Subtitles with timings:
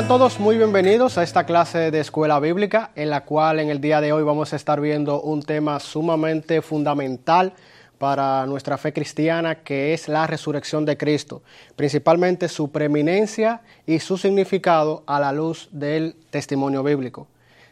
[0.00, 3.82] Sean todos muy bienvenidos a esta clase de escuela bíblica en la cual en el
[3.82, 7.52] día de hoy vamos a estar viendo un tema sumamente fundamental
[7.98, 11.42] para nuestra fe cristiana que es la resurrección de Cristo,
[11.76, 17.26] principalmente su preeminencia y su significado a la luz del testimonio bíblico.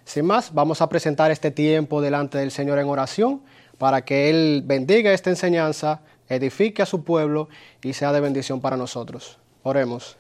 [0.05, 3.41] Sin más, vamos a presentar este tiempo delante del Señor en oración
[3.79, 7.49] para que Él bendiga esta enseñanza, edifique a su pueblo
[7.83, 9.39] y sea de bendición para nosotros.
[9.63, 10.19] Oremos.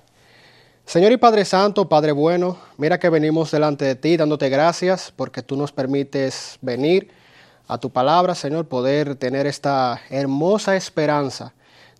[0.88, 5.42] Señor y Padre Santo, Padre bueno, mira que venimos delante de ti dándote gracias porque
[5.42, 7.10] tú nos permites venir
[7.66, 11.52] a tu palabra, Señor, poder tener esta hermosa esperanza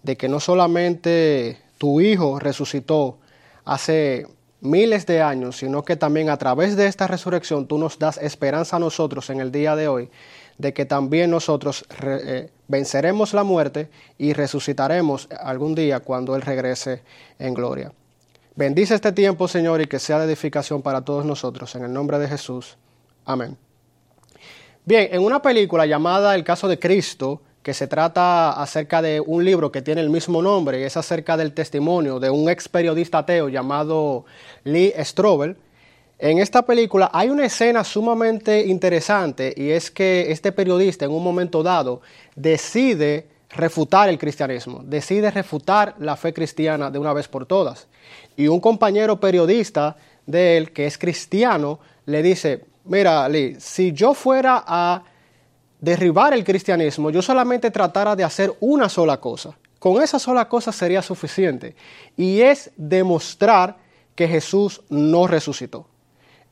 [0.02, 3.19] de que no solamente tu Hijo resucitó
[3.66, 4.27] hace
[4.62, 8.77] miles de años, sino que también a través de esta resurrección tú nos das esperanza
[8.77, 10.09] a nosotros en el día de hoy,
[10.56, 17.02] de que también nosotros eh, venceremos la muerte y resucitaremos algún día cuando Él regrese
[17.39, 17.92] en gloria.
[18.59, 21.77] Bendice este tiempo, Señor, y que sea de edificación para todos nosotros.
[21.77, 22.77] En el nombre de Jesús.
[23.25, 23.56] Amén.
[24.84, 29.45] Bien, en una película llamada El caso de Cristo, que se trata acerca de un
[29.45, 33.19] libro que tiene el mismo nombre y es acerca del testimonio de un ex periodista
[33.19, 34.25] ateo llamado
[34.64, 35.56] Lee Strobel,
[36.19, 41.23] en esta película hay una escena sumamente interesante y es que este periodista en un
[41.23, 42.01] momento dado
[42.34, 47.88] decide refutar el cristianismo, decide refutar la fe cristiana de una vez por todas
[48.36, 49.96] y un compañero periodista
[50.27, 55.02] de él, que es cristiano, le dice, mira, Lee, si yo fuera a
[55.80, 59.56] derribar el cristianismo, yo solamente tratara de hacer una sola cosa.
[59.78, 61.77] Con esa sola cosa sería suficiente.
[62.16, 63.77] Y es demostrar
[64.14, 65.86] que Jesús no resucitó.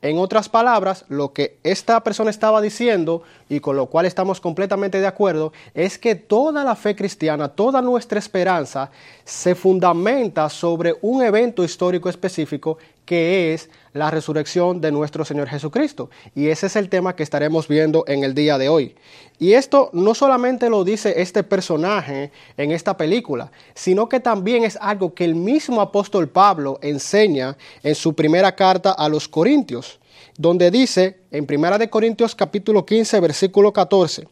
[0.01, 4.99] En otras palabras, lo que esta persona estaba diciendo, y con lo cual estamos completamente
[4.99, 8.91] de acuerdo, es que toda la fe cristiana, toda nuestra esperanza
[9.25, 12.77] se fundamenta sobre un evento histórico específico
[13.07, 16.11] que es la resurrección de nuestro Señor Jesucristo.
[16.35, 18.95] Y ese es el tema que estaremos viendo en el día de hoy.
[19.39, 24.77] Y esto no solamente lo dice este personaje en esta película, sino que también es
[24.79, 29.99] algo que el mismo apóstol Pablo enseña en su primera carta a los Corintios,
[30.37, 34.27] donde dice en Primera de Corintios capítulo 15 versículo 14,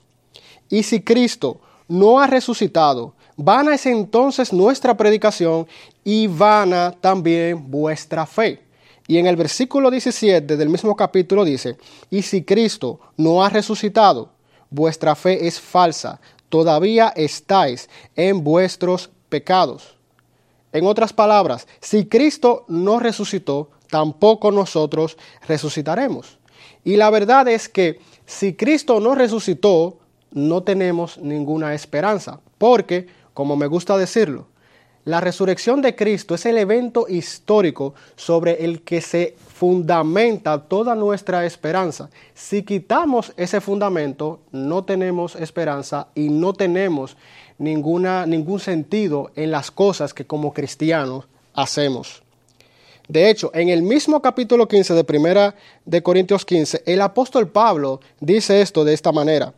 [0.69, 5.67] y si Cristo no ha resucitado, vana es entonces nuestra predicación
[6.03, 8.64] y vana también vuestra fe.
[9.07, 11.77] Y en el versículo 17 del mismo capítulo dice,
[12.09, 14.31] y si Cristo no ha resucitado,
[14.69, 19.95] vuestra fe es falsa, todavía estáis en vuestros pecados.
[20.73, 25.17] En otras palabras, si Cristo no resucitó, tampoco nosotros
[25.47, 26.39] resucitaremos.
[26.83, 29.99] Y la verdad es que si Cristo no resucitó,
[30.31, 34.47] no tenemos ninguna esperanza, porque, como me gusta decirlo,
[35.05, 41.45] la resurrección de Cristo es el evento histórico sobre el que se fundamenta toda nuestra
[41.45, 42.09] esperanza.
[42.33, 47.17] Si quitamos ese fundamento, no tenemos esperanza y no tenemos
[47.59, 52.23] ninguna, ningún sentido en las cosas que como cristianos hacemos.
[53.07, 55.53] De hecho, en el mismo capítulo 15 de Primera
[55.85, 59.53] de Corintios 15, el apóstol Pablo dice esto de esta manera: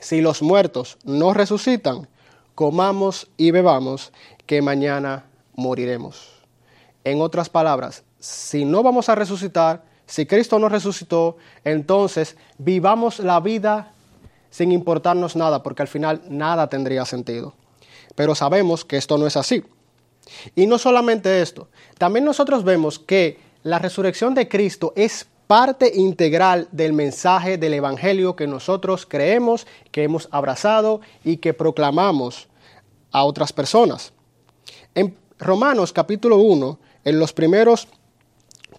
[0.00, 2.08] Si los muertos no resucitan,
[2.56, 4.12] comamos y bebamos,
[4.46, 6.32] que mañana moriremos.
[7.04, 13.38] En otras palabras, si no vamos a resucitar, si Cristo no resucitó, entonces vivamos la
[13.40, 13.92] vida
[14.50, 17.52] sin importarnos nada, porque al final nada tendría sentido.
[18.14, 19.62] Pero sabemos que esto no es así.
[20.54, 21.68] Y no solamente esto,
[21.98, 28.36] también nosotros vemos que la resurrección de Cristo es parte integral del mensaje del Evangelio
[28.36, 32.48] que nosotros creemos, que hemos abrazado y que proclamamos
[33.12, 34.12] a otras personas.
[34.94, 37.88] En Romanos capítulo 1, en los primeros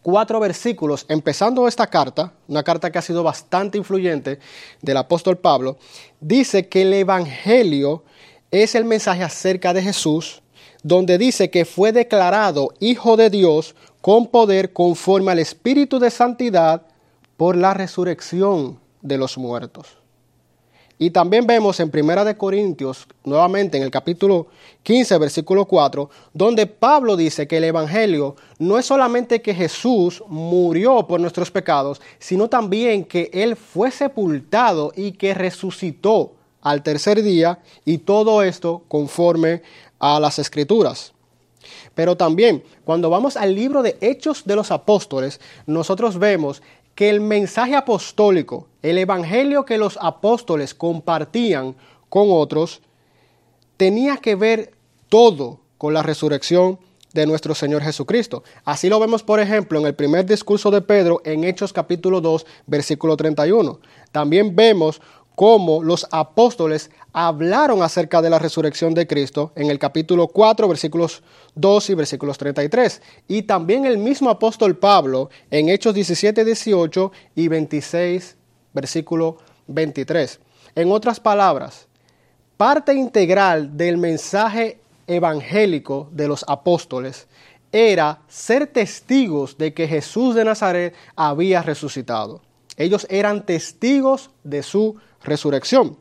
[0.01, 4.39] cuatro versículos, empezando esta carta, una carta que ha sido bastante influyente
[4.81, 5.77] del apóstol Pablo,
[6.19, 8.03] dice que el Evangelio
[8.51, 10.41] es el mensaje acerca de Jesús,
[10.83, 16.83] donde dice que fue declarado Hijo de Dios con poder conforme al Espíritu de Santidad
[17.35, 19.97] por la resurrección de los muertos.
[20.99, 24.47] Y también vemos en Primera de Corintios, nuevamente en el capítulo
[24.81, 31.05] 15, versículo 4, donde Pablo dice que el Evangelio no es solamente que Jesús murió
[31.05, 37.59] por nuestros pecados, sino también que Él fue sepultado y que resucitó al tercer día,
[37.85, 39.61] y todo esto conforme
[39.99, 41.13] a las Escrituras.
[41.95, 46.61] Pero también, cuando vamos al libro de Hechos de los Apóstoles, nosotros vemos
[46.95, 51.75] que el mensaje apostólico, el evangelio que los apóstoles compartían
[52.09, 52.81] con otros,
[53.77, 54.73] tenía que ver
[55.09, 56.79] todo con la resurrección
[57.13, 58.43] de nuestro Señor Jesucristo.
[58.65, 62.45] Así lo vemos, por ejemplo, en el primer discurso de Pedro en Hechos capítulo 2,
[62.65, 63.79] versículo 31.
[64.11, 65.01] También vemos
[65.37, 71.21] cómo los apóstoles hablaron acerca de la resurrección de Cristo en el capítulo 4, versículos
[71.53, 73.03] 2 y versículos 33.
[73.27, 78.35] Y también el mismo apóstol Pablo en Hechos 17, 18 y 26,
[78.73, 79.37] versículo
[79.67, 80.39] 23.
[80.73, 81.87] En otras palabras,
[82.57, 87.27] parte integral del mensaje evangélico de los apóstoles
[87.71, 92.46] era ser testigos de que Jesús de Nazaret había resucitado.
[92.77, 95.97] Ellos eran testigos de su resurrección.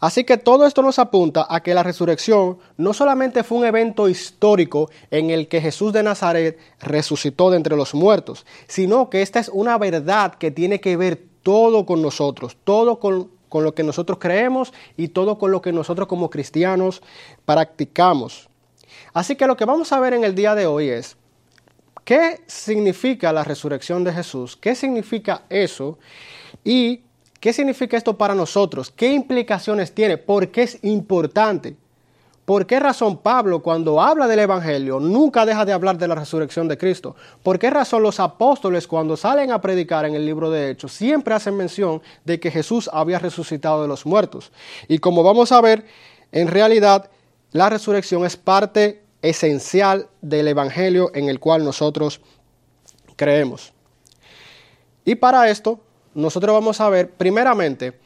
[0.00, 4.08] Así que todo esto nos apunta a que la resurrección no solamente fue un evento
[4.08, 9.40] histórico en el que Jesús de Nazaret resucitó de entre los muertos, sino que esta
[9.40, 13.82] es una verdad que tiene que ver todo con nosotros, todo con, con lo que
[13.82, 17.02] nosotros creemos y todo con lo que nosotros como cristianos
[17.46, 18.50] practicamos.
[19.14, 21.16] Así que lo que vamos a ver en el día de hoy es
[22.04, 25.98] qué significa la resurrección de Jesús, qué significa eso
[26.62, 27.00] y
[27.44, 28.90] ¿Qué significa esto para nosotros?
[28.90, 30.16] ¿Qué implicaciones tiene?
[30.16, 31.76] ¿Por qué es importante?
[32.46, 36.68] ¿Por qué razón Pablo cuando habla del Evangelio nunca deja de hablar de la resurrección
[36.68, 37.14] de Cristo?
[37.42, 41.34] ¿Por qué razón los apóstoles cuando salen a predicar en el libro de Hechos siempre
[41.34, 44.50] hacen mención de que Jesús había resucitado de los muertos?
[44.88, 45.84] Y como vamos a ver,
[46.32, 47.10] en realidad
[47.52, 52.20] la resurrección es parte esencial del Evangelio en el cual nosotros
[53.16, 53.72] creemos.
[55.04, 55.80] Y para esto
[56.14, 57.98] nosotros vamos a ver primeramente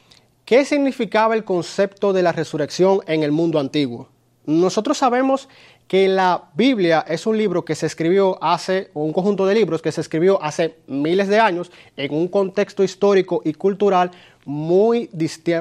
[0.45, 4.09] qué significaba el concepto de la resurrección en el mundo antiguo.
[4.47, 5.49] Nosotros sabemos
[5.89, 9.83] que la Biblia es un libro que se escribió hace, o un conjunto de libros
[9.83, 14.11] que se escribió hace miles de años en un contexto histórico y cultural
[14.45, 15.11] muy,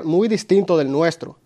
[0.03, 1.37] muy distinto del nuestro.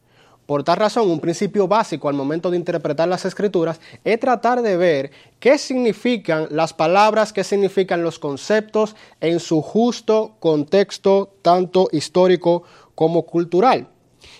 [0.51, 4.75] Por tal razón, un principio básico al momento de interpretar las escrituras es tratar de
[4.75, 5.09] ver
[5.39, 12.63] qué significan las palabras, qué significan los conceptos en su justo contexto, tanto histórico
[12.95, 13.87] como cultural.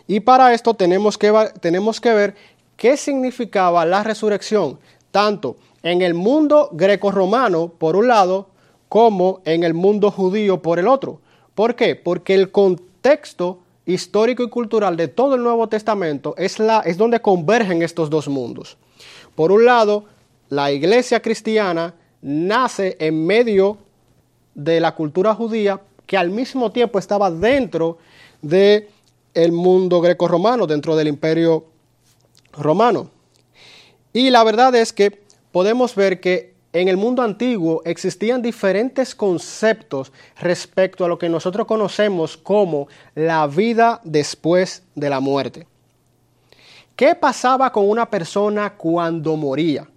[0.06, 1.32] Y para esto tenemos que,
[1.62, 2.36] tenemos que ver
[2.76, 4.80] qué significaba la resurrección,
[5.12, 8.50] tanto en el mundo greco-romano, por un lado,
[8.90, 11.22] como en el mundo judío, por el otro.
[11.56, 11.96] ¿Por qué?
[11.96, 17.22] Porque el contexto histórico y cultural de todo el Nuevo Testamento es, la, es donde
[17.22, 18.78] convergen estos dos mundos.
[19.36, 20.06] Por un lado,
[20.50, 23.78] la iglesia cristiana nace en medio
[24.54, 27.98] de la cultura judía que al mismo tiempo estaba dentro
[28.42, 28.90] del
[29.34, 31.66] el mundo greco-romano, dentro del imperio
[32.52, 33.10] romano.
[34.14, 40.12] Y la verdad es que podemos ver que en el mundo antiguo existían diferentes conceptos
[40.40, 45.68] respecto a lo que nosotros conocemos como la vida después de la muerte.
[46.96, 49.88] ¿Qué pasaba con una persona cuando moría?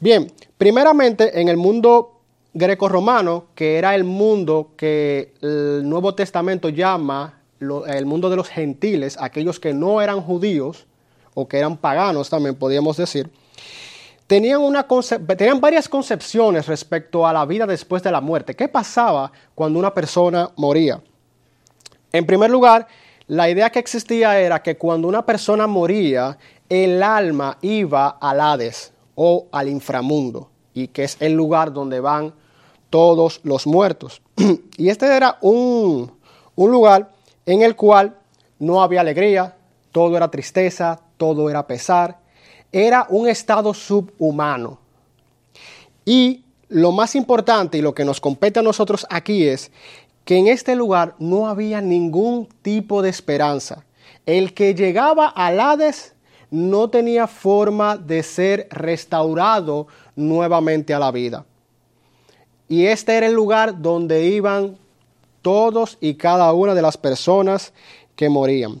[0.00, 2.20] Bien, primeramente en el mundo
[2.52, 9.16] greco-romano, que era el mundo que el Nuevo Testamento llama el mundo de los gentiles,
[9.20, 10.86] aquellos que no eran judíos
[11.34, 13.30] o que eran paganos también podríamos decir,
[14.26, 18.54] tenían, varias concepciones respecto a la vida después de la muerte.
[18.54, 21.00] ¿Qué pasaba cuando una persona moría?
[22.12, 22.86] En primer lugar,
[23.28, 28.92] la idea que existía era que cuando una persona moría, el alma iba al Hades
[29.14, 32.34] o al inframundo, y que es el lugar donde van
[32.90, 34.22] todos los muertos.
[34.76, 36.10] y este era un
[36.56, 37.10] lugar
[37.44, 38.16] en el cual
[38.58, 39.56] no había alegría,
[39.92, 42.18] todo era tristeza, todo era pesar,
[42.72, 44.78] era un estado subhumano.
[46.04, 49.70] Y lo más importante y lo que nos compete a nosotros aquí es
[50.24, 53.84] que en este lugar no había ningún tipo de esperanza.
[54.24, 56.14] El que llegaba al Hades
[56.50, 61.44] no tenía forma de ser restaurado nuevamente a la vida.
[62.68, 64.76] Y este era el lugar donde iban
[65.42, 67.72] todos y cada una de las personas
[68.16, 68.80] que morían.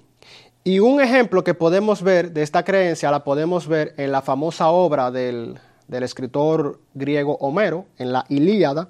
[0.66, 4.70] Y un ejemplo que podemos ver de esta creencia la podemos ver en la famosa
[4.70, 8.88] obra del, escritor griego Homero, en la Ilíada,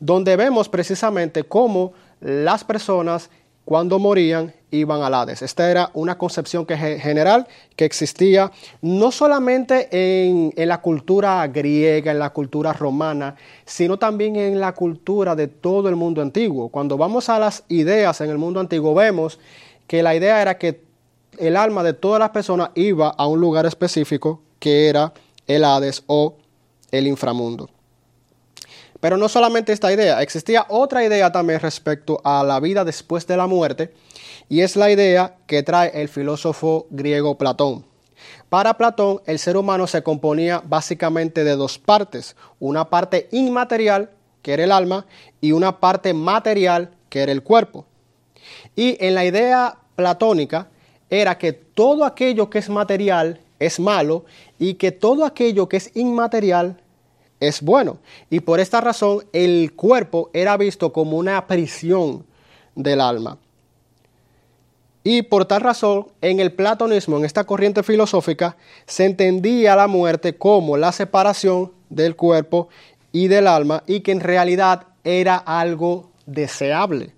[0.00, 3.30] donde vemos precisamente cómo las personas
[3.64, 5.42] cuando morían iban al Hades.
[5.42, 7.46] Esta era una concepción que, general
[7.76, 8.50] que existía
[8.82, 14.72] no solamente en, en, la cultura griega, en la cultura romana, sino también en la
[14.72, 16.68] cultura de todo el mundo antiguo.
[16.68, 19.38] Cuando vamos a las ideas en el mundo antiguo vemos
[19.86, 20.85] que la idea era que
[21.38, 25.12] el alma de todas las personas iba a un lugar específico que era
[25.46, 26.36] el Hades o
[26.90, 27.68] el inframundo.
[29.00, 33.36] Pero no solamente esta idea, existía otra idea también respecto a la vida después de
[33.36, 33.92] la muerte,
[34.48, 37.84] y es la idea que trae el filósofo griego Platón.
[38.48, 44.10] Para Platón, el ser humano se componía básicamente de dos partes, una parte inmaterial,
[44.42, 45.06] que era el alma,
[45.40, 47.84] y una parte material, que era el cuerpo.
[48.74, 50.68] Y en la idea platónica
[51.10, 54.24] era que todo aquello que es material es malo
[54.58, 56.80] y que todo aquello que es inmaterial
[57.40, 57.98] es bueno.
[58.30, 62.24] Y por esta razón el cuerpo era visto como una prisión
[62.74, 63.38] del alma.
[65.04, 70.36] Y por tal razón, en el platonismo, en esta corriente filosófica, se entendía la muerte
[70.36, 72.68] como la separación del cuerpo
[73.12, 77.15] y del alma y que en realidad era algo deseable.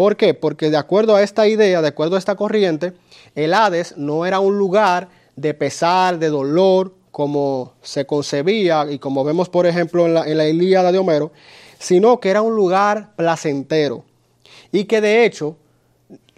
[0.00, 0.32] ¿Por qué?
[0.32, 2.94] Porque de acuerdo a esta idea, de acuerdo a esta corriente,
[3.34, 9.24] el Hades no era un lugar de pesar, de dolor, como se concebía y como
[9.24, 11.32] vemos por ejemplo en la, Ilíada de Homero,
[11.78, 14.06] sino que era un lugar placentero
[14.72, 15.58] y que de hecho,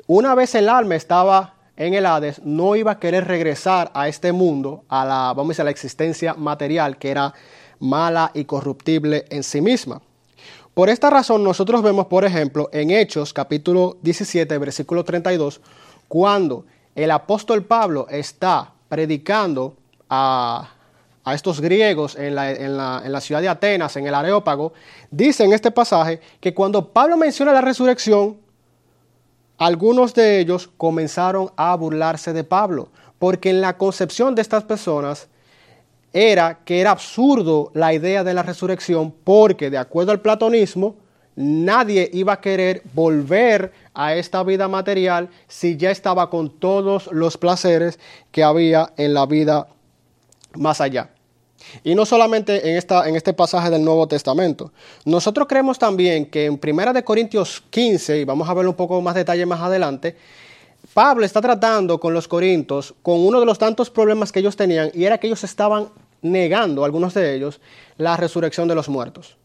[0.09, 4.33] una vez el alma estaba en el Hades, no iba a querer regresar a este
[4.33, 7.33] mundo, a la, vamos a decir, a la existencia material que era
[7.79, 10.03] mala y corruptible en sí misma.
[10.75, 15.61] Por esta razón nosotros vemos, por ejemplo, en Hechos capítulo 17, versículo 32,
[16.09, 16.65] cuando
[16.95, 19.77] el apóstol Pablo está predicando
[20.09, 20.71] a,
[21.27, 24.73] estos griegos en la, en, la, en la, ciudad de Atenas, en el Areópago,
[25.11, 28.39] dice en este pasaje que cuando Pablo menciona la resurrección,
[29.59, 32.89] algunos de ellos comenzaron a burlarse de Pablo,
[33.19, 35.29] porque en la concepción de estas personas
[36.13, 40.97] era que era absurdo la idea de la resurrección, porque de acuerdo al platonismo,
[41.37, 47.37] nadie iba a querer volver a esta vida material si ya estaba con todos los
[47.37, 47.99] placeres
[48.31, 49.69] que había en la vida
[50.55, 51.11] más allá.
[51.85, 54.73] Y no solamente en, esta, en este pasaje del Nuevo Testamento.
[55.05, 59.15] Nosotros creemos también que en 1 Corintios 15, y vamos a ver un poco más
[59.15, 60.17] detalle más adelante,
[60.95, 64.91] Pablo está tratando con los corintios con uno de los tantos problemas que ellos tenían,
[64.95, 65.89] y era que ellos estaban
[66.23, 67.61] negando, algunos de ellos,
[67.97, 69.37] la resurrección de los muertos.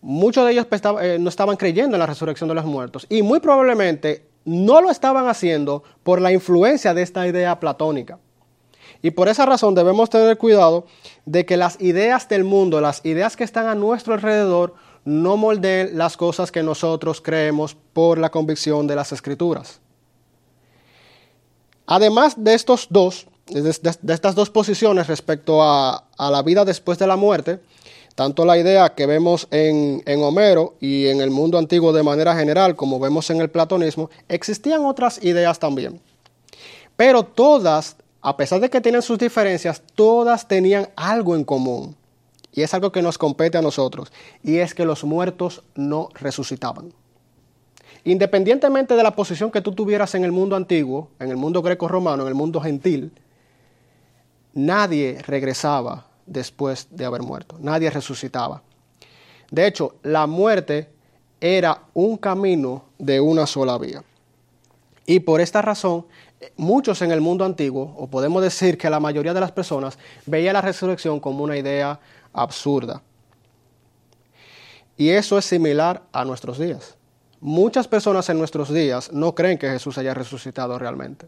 [0.00, 0.66] Muchos de ellos
[1.00, 4.90] eh, no estaban creyendo en la resurrección de los muertos, y muy probablemente no lo
[4.90, 8.18] estaban haciendo por la influencia de esta idea platónica.
[9.02, 10.86] Y por esa razón debemos tener cuidado
[11.26, 15.98] de que las ideas del mundo, las ideas que están a nuestro alrededor, no moldeen
[15.98, 19.81] las cosas que nosotros creemos por la convicción de las escrituras.
[21.86, 27.16] Además de estos dos, de, estas dos posiciones respecto a, la vida después de la
[27.16, 27.60] muerte,
[28.14, 32.36] tanto la idea que vemos en, en, Homero y en el mundo antiguo de manera
[32.36, 36.00] general, como vemos en el platonismo, existían otras ideas también.
[36.96, 41.96] Pero todas a pesar de que tienen sus diferencias, todas tenían algo en común.
[42.52, 44.12] Y es algo que nos compete a nosotros.
[44.44, 46.92] Y es que los muertos no resucitaban.
[48.04, 52.22] Independientemente de la posición que tú tuvieras en el mundo antiguo, en el mundo greco-romano,
[52.22, 53.12] en el mundo gentil,
[54.54, 57.56] nadie regresaba después de haber muerto.
[57.60, 58.62] Nadie resucitaba.
[59.50, 60.88] De hecho, la muerte
[61.40, 64.02] era un camino de una sola vía.
[65.06, 66.06] Y por esta razón
[66.56, 70.52] muchos en el mundo antiguo, o podemos decir que la mayoría de las personas, veía
[70.52, 72.00] la resurrección como una idea
[72.32, 73.02] absurda.
[74.96, 76.96] Y eso es similar a nuestros días.
[77.44, 81.26] Muchas personas en nuestros días no creen que Jesús haya resucitado realmente.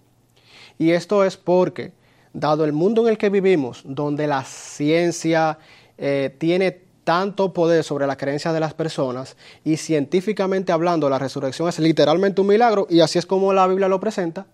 [0.78, 1.90] Y esto es porque,
[2.32, 5.58] dado el mundo en el que vivimos, donde la ciencia
[5.98, 11.68] eh, tiene tanto poder sobre la creencia de las personas y científicamente hablando la resurrección
[11.68, 14.46] es literalmente un milagro y así es como la Biblia lo presenta,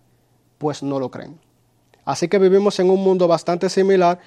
[0.57, 1.39] pues no lo creen.
[2.07, 4.19] Así que vivimos en un mundo bastante similar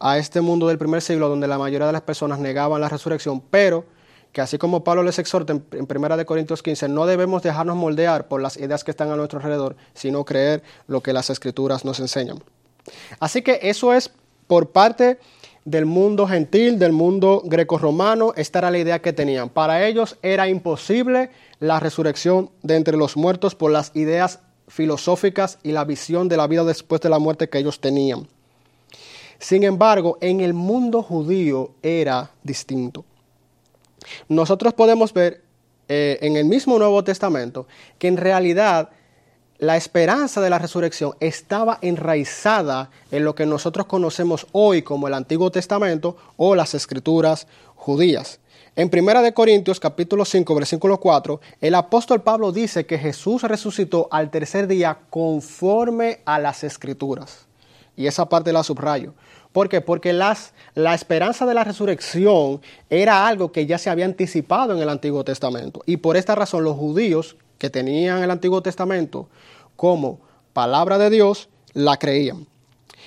[0.00, 3.42] a este mundo del primer siglo donde la mayoría de las personas negaban la resurrección,
[3.42, 3.84] pero
[4.32, 8.28] que así como Pablo les exhorta en, Primera de Corintios 15, no debemos dejarnos moldear
[8.28, 12.00] por las ideas que están a nuestro alrededor, sino creer lo que las escrituras nos
[12.00, 12.42] enseñan.
[13.20, 14.10] Así que eso es
[14.46, 15.18] por parte
[15.64, 19.50] del mundo gentil, del mundo grecorromano, esta era la idea que tenían.
[19.50, 21.30] Para ellos era imposible
[21.60, 26.46] la resurrección de entre los muertos por las ideas filosóficas y la visión de la
[26.46, 28.28] vida después de la muerte que ellos tenían.
[29.38, 33.04] Sin embargo, en el mundo judío era distinto.
[34.28, 35.42] Nosotros podemos ver
[35.88, 37.66] eh, en el mismo Nuevo Testamento
[37.98, 38.90] que en realidad
[39.58, 45.14] la esperanza de la resurrección estaba enraizada en lo que nosotros conocemos hoy como el
[45.14, 48.38] Antiguo Testamento o las escrituras judías.
[48.76, 54.30] En 1 Corintios capítulo 5 versículo 4, el apóstol Pablo dice que Jesús resucitó al
[54.30, 57.48] tercer día conforme a las escrituras.
[57.96, 59.14] Y esa parte la subrayo.
[59.52, 59.80] ¿Por qué?
[59.80, 64.82] Porque las, la esperanza de la resurrección era algo que ya se había anticipado en
[64.82, 65.82] el Antiguo Testamento.
[65.86, 69.28] Y por esta razón los judíos que tenían el Antiguo Testamento
[69.76, 70.20] como
[70.52, 72.46] palabra de Dios, la creían.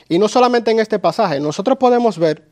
[0.07, 2.43] Y no solamente en este pasaje, nosotros podemos ver,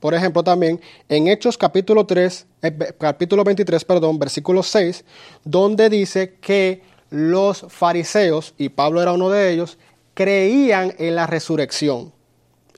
[0.00, 5.04] por ejemplo, también en Hechos capítulo 3, eh, capítulo 23, perdón, versículo 6,
[5.44, 9.78] donde dice que los fariseos, y Pablo era uno de ellos,
[10.14, 12.12] creían en la resurrección.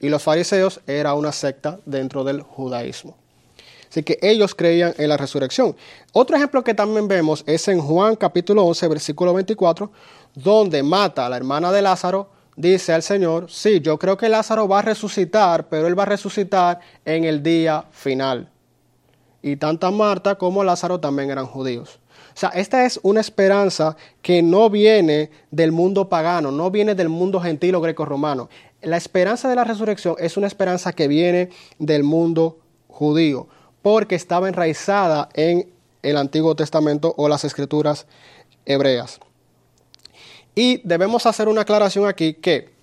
[0.05, 3.17] Y los fariseos era una secta dentro del judaísmo.
[3.89, 5.75] Así que ellos creían en la resurrección.
[6.13, 9.91] Otro ejemplo que también vemos es en Juan capítulo 11, versículo 24,
[10.35, 14.69] donde mata a la hermana de Lázaro, dice al Señor, sí, yo creo que Lázaro
[14.69, 18.51] va a resucitar, pero él va a resucitar en el día final.
[19.41, 21.99] Y tanto Marta como Lázaro también eran judíos.
[22.35, 27.09] O sea, esta es una esperanza que no viene del mundo pagano, no viene del
[27.09, 28.49] mundo gentil o greco-romano.
[28.85, 33.49] La esperanza de la resurrección es una esperanza que viene del mundo judío
[33.83, 35.71] porque estaba enraizada en
[36.03, 38.07] el Antiguo Testamento o las escrituras
[38.67, 39.21] hebreas.
[40.55, 42.75] Y debemos hacer una aclaración aquí que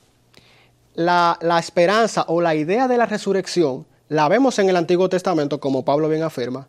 [0.94, 5.86] la, esperanza o la idea de la resurrección la vemos en el Antiguo Testamento, como
[5.86, 6.68] Pablo bien afirma,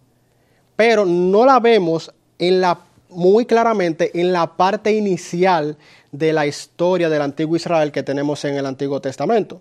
[0.77, 5.77] pero no la vemos en la, muy claramente en la parte inicial
[6.13, 9.61] de la historia del antiguo Israel que tenemos en el Antiguo Testamento,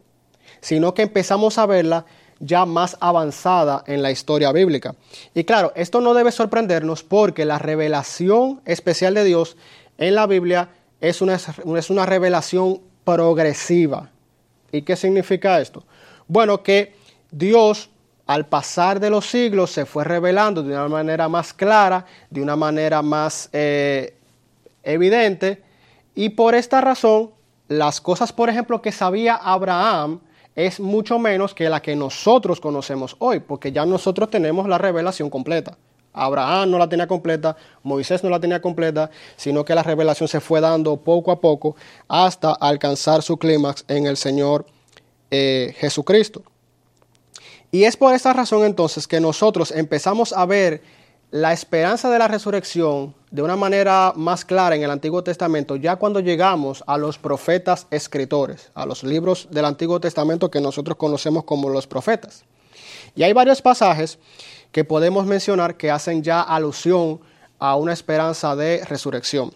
[0.59, 2.05] sino que empezamos a verla
[2.39, 4.95] ya más avanzada en la historia bíblica.
[5.33, 9.57] Y claro, esto no debe sorprendernos porque la revelación especial de Dios
[9.97, 14.09] en la Biblia es una, es una revelación progresiva.
[14.71, 15.83] ¿Y qué significa esto?
[16.27, 16.95] Bueno, que
[17.31, 17.89] Dios
[18.25, 22.55] al pasar de los siglos se fue revelando de una manera más clara, de una
[22.55, 24.15] manera más eh,
[24.83, 25.61] evidente,
[26.15, 27.31] y por esta razón,
[27.67, 30.19] las cosas, por ejemplo, que sabía Abraham,
[30.55, 35.29] es mucho menos que la que nosotros conocemos hoy, porque ya nosotros tenemos la revelación
[35.29, 35.77] completa.
[36.13, 40.41] Abraham no la tenía completa, Moisés no la tenía completa, sino que la revelación se
[40.41, 41.77] fue dando poco a poco
[42.09, 44.65] hasta alcanzar su clímax en el Señor
[45.29, 46.43] eh, Jesucristo.
[47.71, 50.81] Y es por esta razón entonces que nosotros empezamos a ver
[51.31, 55.95] la esperanza de la resurrección de una manera más clara en el Antiguo Testamento, ya
[55.95, 61.45] cuando llegamos a los profetas escritores, a los libros del Antiguo Testamento que nosotros conocemos
[61.45, 62.43] como los profetas.
[63.15, 64.19] Y hay varios pasajes
[64.73, 67.21] que podemos mencionar que hacen ya alusión
[67.59, 69.53] a una esperanza de resurrección.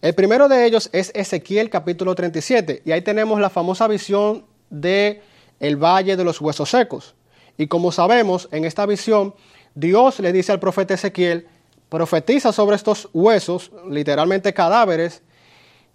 [0.00, 5.22] El primero de ellos es Ezequiel capítulo 37 y ahí tenemos la famosa visión de
[5.60, 7.14] el valle de los huesos secos.
[7.58, 9.34] Y como sabemos, en esta visión
[9.74, 11.46] Dios le dice al profeta Ezequiel,
[11.88, 15.22] profetiza sobre estos huesos, literalmente cadáveres,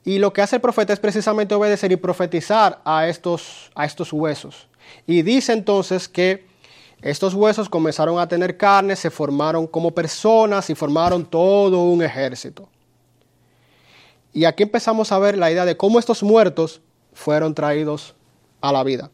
[0.04, 4.14] y lo que hace el profeta es precisamente obedecer y profetizar a estos, a estos
[4.14, 4.68] huesos.
[5.08, 6.46] Y dice entonces que
[7.02, 12.70] estos huesos comenzaron a tener carne, se formaron como personas y formaron todo un ejército.
[14.32, 16.82] Y aquí empezamos a ver la idea de cómo estos muertos
[17.14, 18.16] fueron traídos
[18.62, 19.10] a la vida.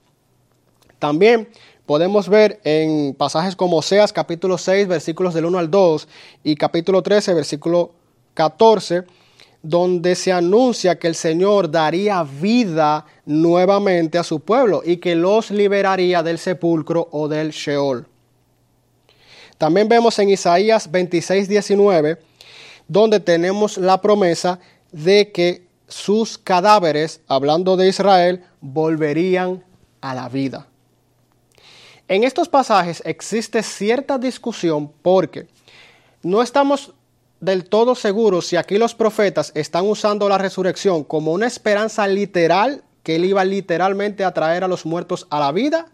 [0.99, 1.49] También
[1.91, 6.07] podemos ver en pasajes como Oseas capítulo 6 versículos del 1 al 2
[6.41, 7.91] y capítulo 13 versículo
[8.33, 9.03] 14,
[9.61, 15.51] donde se anuncia que el Señor daría vida nuevamente a su pueblo y que los
[15.51, 18.07] liberaría del sepulcro o del Sheol.
[19.57, 22.19] También vemos en Isaías 26, 19,
[22.87, 24.59] donde tenemos la promesa
[24.93, 29.65] de que sus cadáveres, hablando de Israel, volverían
[29.99, 30.70] a la vida.
[32.11, 35.47] En estos pasajes existe cierta discusión porque
[36.23, 36.93] no estamos
[37.39, 42.83] del todo seguros si aquí los profetas están usando la resurrección como una esperanza literal,
[43.01, 45.85] que él iba literalmente a traer a los muertos a la vida,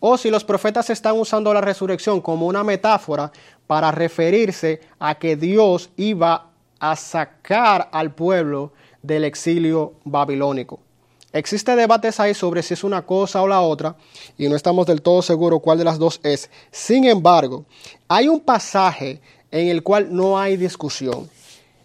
[0.00, 3.30] o si los profetas están usando la resurrección como una metáfora
[3.66, 6.46] para referirse a que Dios iba
[6.80, 10.80] a sacar al pueblo del exilio babilónico.
[11.32, 13.96] Existe debates ahí sobre si es una cosa o la otra
[14.36, 16.50] y no estamos del todo seguros cuál de las dos es.
[16.70, 17.64] Sin embargo,
[18.06, 21.30] hay un pasaje en el cual no hay discusión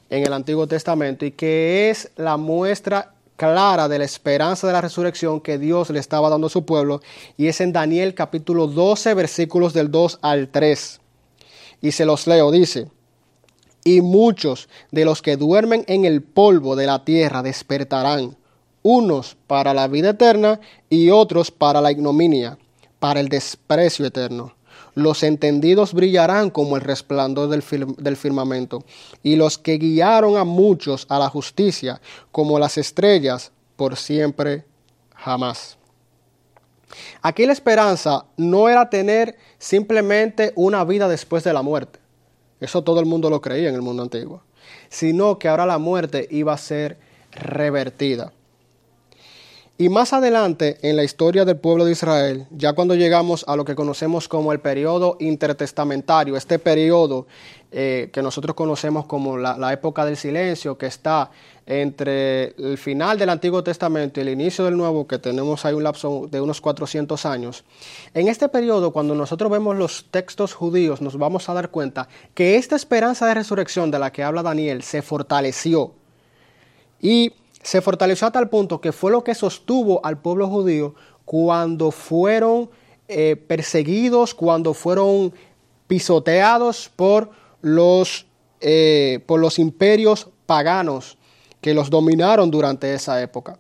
[0.10, 4.82] en el Antiguo Testamento y que es la muestra clara de la esperanza de la
[4.82, 7.02] resurrección que Dios le estaba dando a su pueblo
[7.38, 11.00] y es en Daniel capítulo 12 versículos del 2 al 3.
[11.82, 12.90] Y se los leo, dice,
[13.84, 18.36] y muchos de los que duermen en el polvo de la tierra despertarán
[18.88, 22.58] unos para la vida eterna y otros para la ignominia,
[23.00, 24.54] para el desprecio eterno.
[24.96, 28.86] Los entendidos brillarán como el resplandor del, firmamento,
[29.24, 32.00] y los que guiaron a muchos a la justicia,
[32.32, 34.64] como las estrellas, por siempre
[35.16, 35.78] jamás.
[37.22, 42.00] Aquí la esperanza no era tener simplemente una vida después de la muerte.
[42.62, 44.44] Eso todo el mundo lo creía en el mundo antiguo.
[44.88, 46.98] Sino que ahora la muerte iba a ser
[47.34, 48.32] revertida.
[49.80, 53.64] Y más adelante en la historia del pueblo de Israel, ya cuando llegamos a lo
[53.64, 57.28] que conocemos como el periodo intertestamentario, este periodo
[57.72, 61.30] eh, que nosotros conocemos como la, época del silencio, que está
[61.68, 65.84] entre el final del Antiguo Testamento y el inicio del Nuevo, que tenemos ahí un
[65.84, 67.64] lapso de unos 400 años.
[68.16, 72.56] En este periodo, cuando nosotros vemos los textos judíos, nos vamos a dar cuenta que
[72.56, 75.92] esta esperanza de resurrección de la que habla Daniel se fortaleció.
[77.00, 81.92] Y se fortaleció a tal punto que fue lo que sostuvo al pueblo judío cuando
[81.92, 82.70] fueron
[83.08, 85.34] eh, perseguidos, cuando fueron
[85.88, 88.28] pisoteados por los,
[88.62, 91.18] eh, por los imperios paganos
[91.62, 93.58] que los dominaron durante esa época.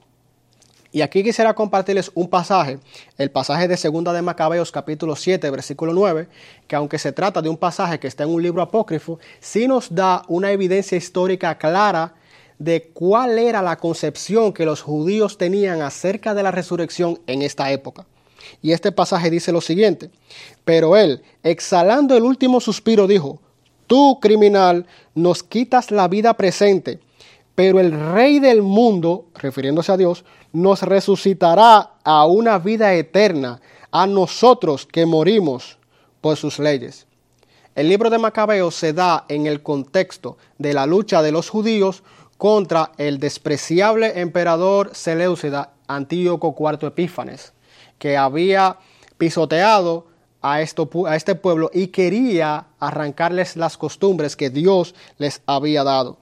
[0.91, 2.79] Y aquí quisiera compartirles un pasaje,
[3.17, 6.27] el pasaje de Segunda de Macabeos capítulo 7 versículo 9,
[6.67, 9.93] que aunque se trata de un pasaje que está en un libro apócrifo, sí nos
[9.93, 12.15] da una evidencia histórica clara
[12.59, 17.71] de cuál era la concepción que los judíos tenían acerca de la resurrección en esta
[17.71, 18.05] época.
[18.61, 20.09] Y este pasaje dice lo siguiente,
[20.63, 23.39] pero él, exhalando el último suspiro, dijo,
[23.87, 26.99] tú criminal, nos quitas la vida presente,
[27.55, 34.05] pero el rey del mundo, refiriéndose a Dios, nos resucitará a una vida eterna, a
[34.05, 35.77] nosotros que morimos
[36.21, 37.07] por sus leyes.
[37.75, 42.03] El libro de Macabeo se da en el contexto de la lucha de los judíos
[42.37, 47.53] contra el despreciable emperador Seleucida Antíoco IV Epífanes,
[47.97, 48.77] que había
[49.17, 50.07] pisoteado
[50.41, 50.61] a, a
[51.15, 56.17] este pueblo y quería arrancarles las costumbres que Dios les había dado.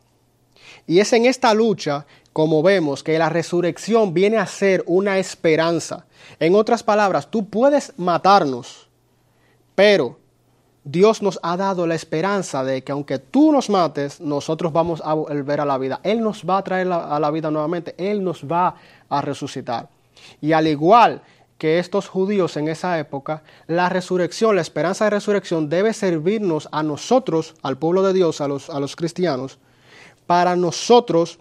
[0.87, 6.05] Y es en esta lucha como vemos que la resurrección viene a ser una esperanza.
[6.37, 8.89] En otras palabras, tú puedes matarnos,
[9.73, 10.19] pero
[10.87, 15.15] Dios nos ha dado la esperanza de que aunque tú nos mates, nosotros vamos a
[15.15, 15.99] volver a la vida.
[16.03, 17.95] Él nos va a traer a la vida nuevamente.
[17.97, 18.75] Él nos va
[19.09, 19.89] a resucitar.
[20.41, 21.23] Y al igual
[21.57, 26.83] que estos judíos en esa época, la resurrección, la esperanza de resurrección debe servirnos a
[26.83, 29.57] nosotros, al pueblo de Dios, a los, a los cristianos,
[30.27, 31.39] para nosotros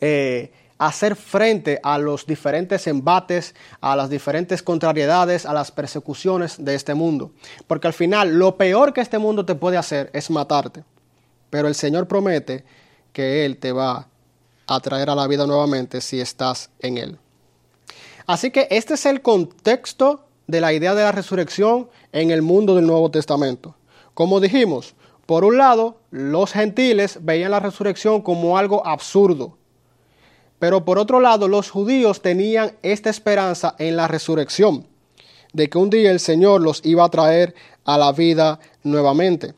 [0.00, 6.74] eh, hacer frente a los diferentes embates, a las diferentes contrariedades, a las persecuciones de
[6.74, 7.32] este mundo.
[7.66, 10.82] Porque al final lo peor que este mundo te puede hacer es matarte.
[11.50, 12.64] Pero el Señor promete
[13.12, 14.08] que Él te va
[14.66, 17.18] a traer a la vida nuevamente si estás en Él.
[18.26, 22.74] Así que este es el contexto de la idea de la resurrección en el mundo
[22.74, 23.74] del Nuevo Testamento.
[24.14, 24.94] Como dijimos,
[25.26, 29.58] por un lado, los gentiles veían la resurrección como algo absurdo,
[30.60, 34.86] pero por otro lado, los judíos tenían esta esperanza en la resurrección,
[35.54, 39.54] de que un día el Señor los iba a traer a la vida nuevamente.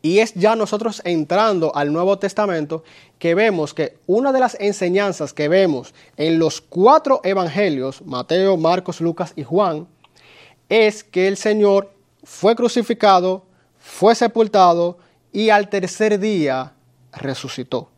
[0.00, 2.82] Y es ya nosotros entrando al Nuevo Testamento
[3.18, 9.00] que vemos que una de las enseñanzas que vemos en los cuatro evangelios, Mateo, Marcos,
[9.00, 9.86] Lucas y Juan,
[10.70, 11.92] es que el Señor
[12.24, 13.44] fue crucificado,
[13.78, 14.96] fue sepultado
[15.32, 16.72] y al tercer día
[17.12, 17.91] resucitó.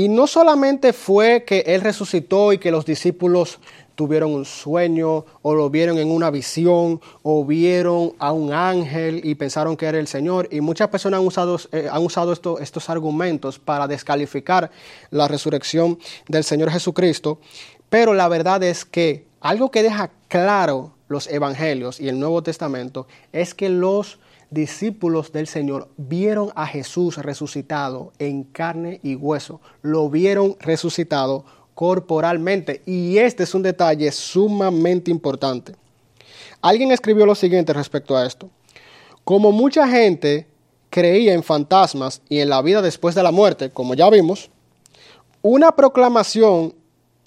[0.00, 3.58] Y no solamente fue que Él resucitó y que los discípulos
[3.94, 9.34] tuvieron un sueño o lo vieron en una visión o vieron a un ángel y
[9.34, 10.48] pensaron que era el Señor.
[10.50, 14.70] Y muchas personas han usado, eh, han usado estos argumentos para descalificar
[15.10, 17.38] la resurrección del Señor Jesucristo.
[17.90, 23.06] Pero la verdad es que algo que deja claro los evangelios y el Nuevo Testamento
[23.34, 24.18] es que los
[24.50, 32.82] discípulos del Señor vieron a Jesús resucitado en carne y hueso, lo vieron resucitado corporalmente
[32.84, 35.74] y este es un detalle sumamente importante.
[36.60, 38.50] Alguien escribió lo siguiente respecto a esto.
[39.24, 40.46] Como mucha gente
[40.90, 44.50] creía en fantasmas y en la vida después de la muerte, como ya vimos,
[45.42, 46.74] una proclamación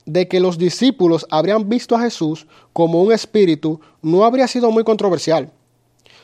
[0.06, 4.84] de que los discípulos habrían visto a Jesús como un espíritu no habría sido muy
[4.84, 5.52] controversial.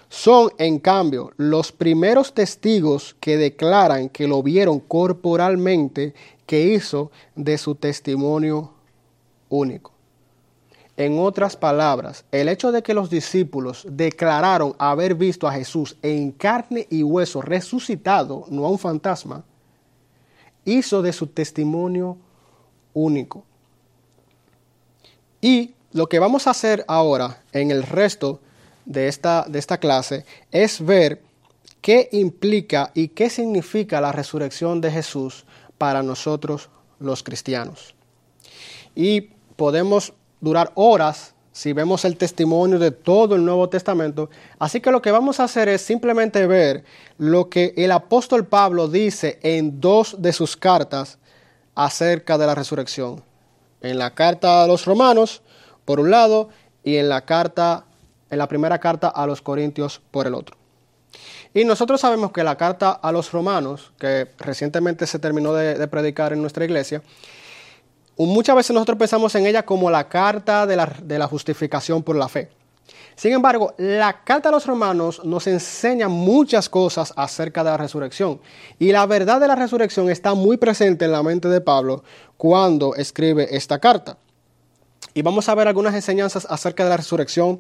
[0.10, 6.16] Son, en cambio, los primeros testigos que declaran que lo vieron corporalmente
[6.48, 8.74] que hizo de su testimonio
[9.50, 9.94] único.
[10.98, 16.32] En otras palabras, el hecho de que los discípulos declararon haber visto a Jesús en
[16.32, 19.46] carne y hueso resucitado, no a un fantasma,
[20.66, 22.18] hizo de su testimonio
[22.94, 23.46] único.
[25.40, 28.42] Y lo que vamos a hacer ahora en el resto
[28.90, 31.22] de esta, de esta clase es ver
[31.80, 35.46] qué implica y qué significa la resurrección de Jesús
[35.78, 37.96] para nosotros los cristianos.
[38.96, 39.22] Y
[39.56, 44.30] podemos durar horas si vemos el testimonio de todo el Nuevo Testamento.
[44.58, 46.84] Así que lo que vamos a hacer es simplemente ver
[47.18, 51.20] lo que el apóstol Pablo dice en dos de sus cartas
[51.76, 53.24] acerca de la resurrección.
[53.82, 55.42] en la carta a los romanos,
[55.86, 56.50] por un lado,
[56.84, 57.86] y en la carta,
[58.30, 60.58] en la primera carta a los corintios, por el otro.
[61.54, 66.34] Y nosotros sabemos que la carta a los romanos, que recientemente se terminó de, predicar
[66.34, 67.02] en nuestra iglesia,
[68.18, 72.16] muchas veces nosotros pensamos en ella como la carta de la, de la justificación por
[72.16, 72.50] la fe.
[73.16, 78.40] Sin embargo, la carta a los romanos nos enseña muchas cosas acerca de la resurrección.
[78.78, 82.04] Y la verdad de la resurrección está muy presente en la mente de Pablo
[82.38, 84.18] cuando escribe esta carta.
[85.14, 87.60] Y vamos a ver algunas enseñanzas acerca de la resurrección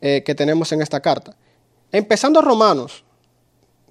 [0.00, 1.34] eh, que tenemos en esta carta.
[1.92, 3.04] Empezando Romanos,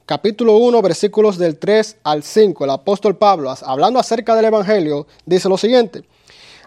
[0.06, 5.50] capítulo 1, versículos del 3 al 5, el apóstol Pablo, hablando acerca del Evangelio, dice
[5.50, 6.04] lo siguiente,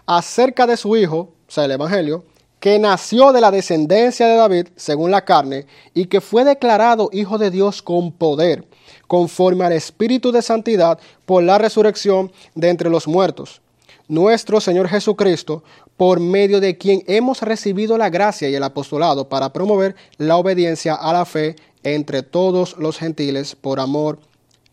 [0.05, 2.23] acerca de su Hijo, o sea, el Evangelio,
[2.59, 7.37] que nació de la descendencia de David según la carne, y que fue declarado Hijo
[7.37, 8.65] de Dios con poder,
[9.07, 13.61] conforme al Espíritu de Santidad, por la resurrección de entre los muertos.
[14.07, 15.63] Nuestro Señor Jesucristo,
[15.97, 20.95] por medio de quien hemos recibido la gracia y el apostolado para promover la obediencia
[20.95, 24.19] a la fe entre todos los gentiles por amor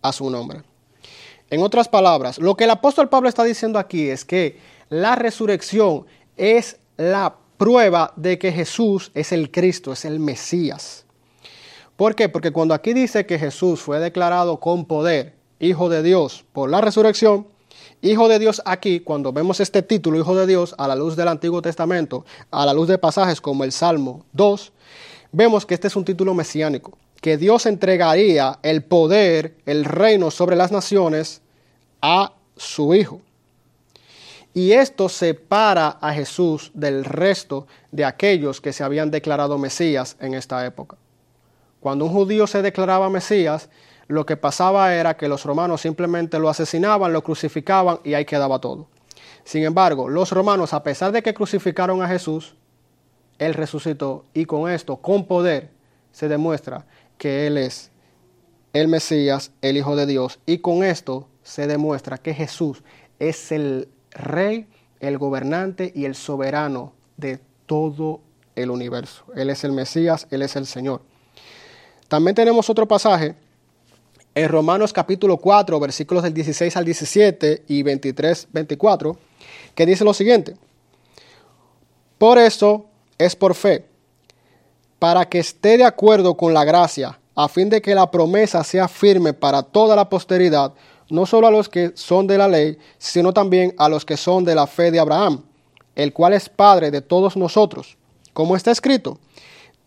[0.03, 0.63] a su nombre.
[1.51, 6.07] En otras palabras, lo que el apóstol Pablo está diciendo aquí es que la resurrección
[6.37, 11.05] es la prueba de que Jesús es el Cristo, es el Mesías.
[11.97, 12.29] ¿Por qué?
[12.29, 16.81] Porque cuando aquí dice que Jesús fue declarado con poder Hijo de Dios por la
[16.81, 17.47] resurrección,
[18.03, 21.29] Hijo de Dios aquí, cuando vemos este título, Hijo de Dios, a la luz del
[21.29, 24.73] Antiguo Testamento, a la luz de pasajes como el Salmo 2,
[25.33, 30.57] vemos que este es un título mesiánico, que Dios entregaría el poder, el reino sobre
[30.57, 31.43] las naciones
[32.01, 33.21] a su Hijo.
[34.55, 40.33] Y esto separa a Jesús del resto de aquellos que se habían declarado Mesías en
[40.33, 40.97] esta época.
[41.81, 43.69] Cuando un judío se declaraba Mesías,
[44.11, 48.59] lo que pasaba era que los romanos simplemente lo asesinaban, lo crucificaban y ahí quedaba
[48.59, 48.89] todo.
[49.45, 52.57] Sin embargo, los romanos, a pesar de que crucificaron a Jesús,
[53.39, 55.71] Él resucitó y con esto, con poder,
[56.11, 56.87] se demuestra
[57.19, 57.93] que Él es
[58.73, 60.41] el Mesías, el Hijo de Dios.
[60.45, 62.83] Y con esto se demuestra que Jesús
[63.21, 64.67] es el rey,
[64.99, 68.23] el gobernante y el soberano de todo
[68.57, 69.23] el universo.
[69.37, 71.01] Él es el Mesías, Él es el Señor.
[72.09, 73.37] También tenemos otro pasaje
[74.35, 79.17] en Romanos capítulo 4, versículos del 16 al 17 y 23, 24,
[79.75, 80.57] que dice lo siguiente.
[82.19, 82.87] Por eso
[83.19, 83.87] es por fe,
[84.99, 88.87] para que esté de acuerdo con la gracia, a fin de que la promesa sea
[88.89, 90.75] firme para toda la posteridad,
[91.09, 94.45] no solo a los que son de la ley, sino también a los que son
[94.45, 95.43] de la fe de Abraham,
[95.97, 97.97] el cual es Padre de todos nosotros.
[98.33, 99.19] Como está escrito,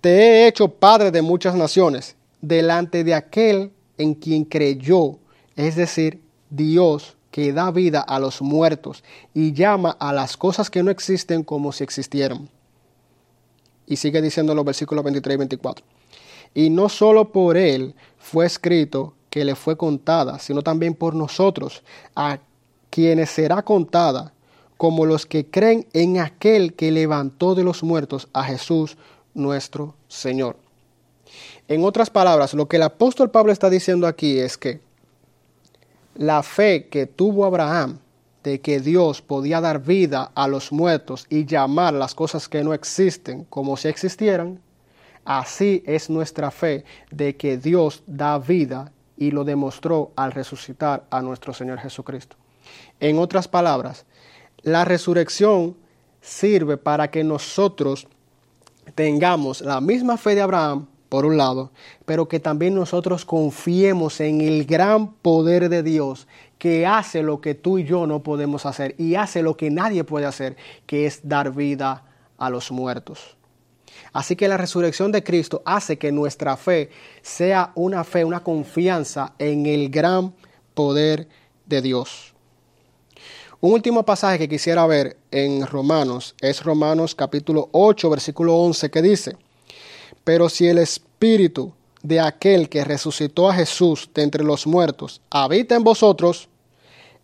[0.01, 3.71] te he hecho Padre de muchas naciones, delante de aquel
[4.03, 5.17] en quien creyó,
[5.55, 10.83] es decir, Dios que da vida a los muertos y llama a las cosas que
[10.83, 12.47] no existen como si existieran.
[13.87, 15.85] Y sigue diciendo los versículos 23 y 24.
[16.53, 21.81] Y no solo por él fue escrito que le fue contada, sino también por nosotros,
[22.15, 22.37] a
[22.91, 24.31] quienes será contada,
[24.77, 28.95] como los que creen en aquel que levantó de los muertos a Jesús
[29.33, 30.62] nuestro Señor.
[31.67, 34.81] En otras palabras, lo que el apóstol Pablo está diciendo aquí es que
[36.15, 37.99] la fe que tuvo Abraham
[38.43, 42.73] de que Dios podía dar vida a los muertos y llamar las cosas que no
[42.73, 44.59] existen como si existieran,
[45.23, 51.21] así es nuestra fe de que Dios da vida y lo demostró al resucitar a
[51.21, 52.35] nuestro Señor Jesucristo.
[52.99, 54.05] En otras palabras,
[54.61, 55.77] la resurrección
[56.21, 58.07] sirve para que nosotros
[58.95, 61.69] tengamos la misma fe de Abraham, por un lado,
[62.05, 67.53] pero que también nosotros confiemos en el gran poder de Dios que hace lo que
[67.53, 71.19] tú y yo no podemos hacer y hace lo que nadie puede hacer, que es
[71.21, 72.03] dar vida
[72.39, 73.37] a los muertos.
[74.11, 76.89] Así que la resurrección de Cristo hace que nuestra fe
[77.21, 80.33] sea una fe, una confianza en el gran
[80.73, 81.27] poder
[81.67, 82.33] de Dios.
[83.59, 89.03] Un último pasaje que quisiera ver en Romanos es Romanos capítulo 8, versículo 11, que
[89.03, 89.37] dice,
[90.23, 95.75] pero si el Espíritu de aquel que resucitó a Jesús de entre los muertos habita
[95.75, 96.49] en vosotros,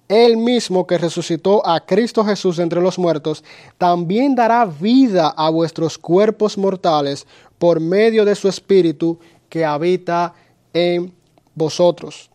[0.07, 3.43] él mismo que resucitó a Cristo Jesús entre los muertos,
[3.77, 7.27] también dará vida a vuestros cuerpos mortales
[7.59, 10.33] por medio de su Espíritu que habita
[10.73, 11.13] en
[11.53, 12.31] vosotros.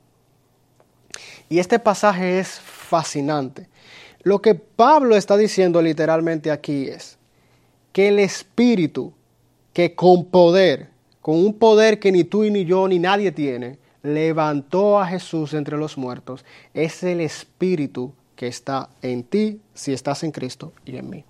[1.48, 3.68] Y este pasaje es fascinante.
[4.22, 7.18] Lo que Pablo está diciendo literalmente aquí es
[7.92, 9.12] que el Espíritu,
[9.74, 10.88] que con poder,
[11.20, 15.76] con un poder que ni tú ni yo ni nadie tiene, levantó a Jesús entre
[15.76, 21.10] los muertos es el Espíritu que está en ti si estás en Cristo y en
[21.10, 21.24] mí.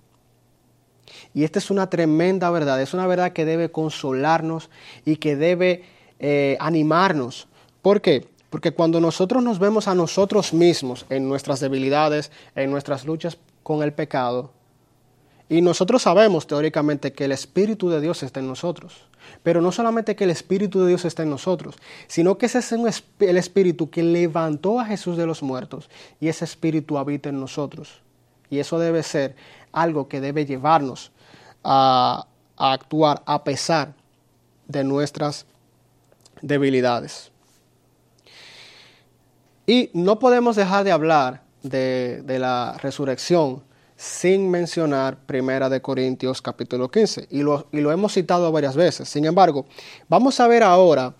[1.33, 4.69] Y esta es una tremenda verdad, es una verdad que debe consolarnos
[5.05, 5.83] y que debe
[6.19, 7.47] eh, animarnos.
[7.81, 8.27] ¿Por qué?
[8.49, 13.83] Porque cuando nosotros nos vemos a nosotros mismos en nuestras debilidades, en nuestras luchas con
[13.83, 14.51] el pecado,
[15.49, 19.05] y nosotros sabemos teóricamente que el Espíritu de Dios está en nosotros,
[19.43, 21.75] pero no solamente que el Espíritu de Dios está en nosotros,
[22.07, 26.45] sino que ese es el Espíritu que levantó a Jesús de los muertos y ese
[26.45, 28.01] Espíritu habita en nosotros.
[28.49, 29.35] Y eso debe ser
[29.71, 31.11] algo que debe llevarnos
[31.63, 32.27] a,
[32.57, 33.93] actuar a pesar
[34.67, 35.45] de nuestras
[36.41, 37.31] debilidades.
[39.67, 43.61] Y no podemos dejar de hablar de, la resurrección
[43.95, 47.27] sin mencionar Primera de Corintios capítulo 15.
[47.31, 49.07] Y lo, y lo, hemos citado varias veces.
[49.09, 49.65] Sin embargo,
[50.09, 51.13] vamos a ver ahora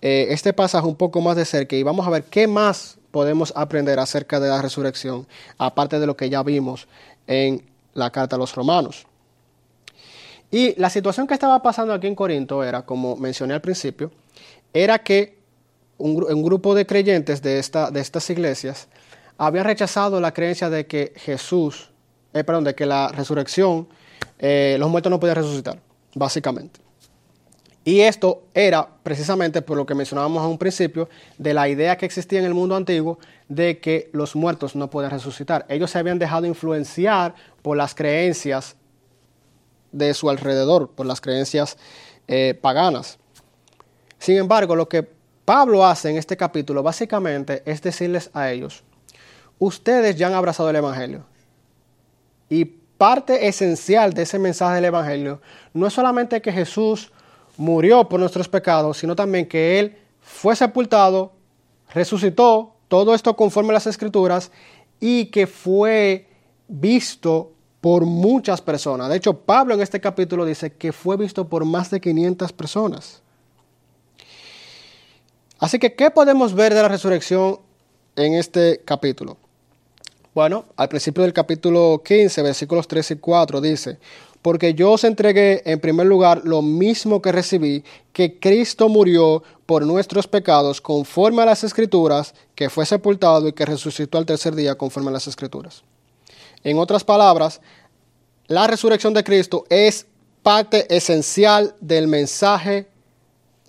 [0.00, 3.52] eh, este pasaje un poco más de cerca y vamos a ver qué más podemos
[3.54, 6.88] aprender acerca de la resurrección, aparte de lo que ya vimos
[7.26, 9.06] en la carta a los romanos.
[10.50, 14.10] Y la situación que estaba pasando aquí en Corinto era, como mencioné al principio,
[14.72, 15.38] era que
[15.98, 18.88] un, grupo de creyentes de, esta, de estas iglesias
[19.38, 21.90] había rechazado la creencia de que Jesús,
[22.34, 23.88] eh, perdón, de que la resurrección,
[24.38, 25.78] eh, los muertos no podían resucitar,
[26.14, 26.80] básicamente.
[27.84, 32.06] Y esto era precisamente por lo que mencionábamos a un principio, de la idea que
[32.06, 33.18] existía en el mundo antiguo
[33.48, 35.66] de que los muertos no podían resucitar.
[35.68, 38.76] Ellos se habían dejado influenciar por las creencias
[39.92, 41.76] de su alrededor, por las creencias
[42.26, 43.18] eh, paganas.
[44.18, 45.06] Sin embargo, lo que
[45.44, 48.82] Pablo hace en este capítulo básicamente es decirles a ellos,
[49.58, 51.26] ustedes ya han abrazado el Evangelio.
[52.54, 55.40] Y parte esencial de ese mensaje del Evangelio
[55.72, 57.10] no es solamente que Jesús
[57.56, 61.32] murió por nuestros pecados, sino también que Él fue sepultado,
[61.92, 64.52] resucitó, todo esto conforme a las Escrituras,
[65.00, 66.28] y que fue
[66.68, 69.08] visto por muchas personas.
[69.08, 73.20] De hecho, Pablo en este capítulo dice que fue visto por más de 500 personas.
[75.58, 77.58] Así que, ¿qué podemos ver de la resurrección
[78.14, 79.38] en este capítulo?
[80.34, 83.98] Bueno, al principio del capítulo 15, versículos 3 y 4 dice,
[84.42, 89.86] porque yo os entregué en primer lugar lo mismo que recibí, que Cristo murió por
[89.86, 94.74] nuestros pecados conforme a las escrituras, que fue sepultado y que resucitó al tercer día
[94.74, 95.84] conforme a las escrituras.
[96.64, 97.60] En otras palabras,
[98.48, 100.04] la resurrección de Cristo es
[100.42, 102.88] parte esencial del mensaje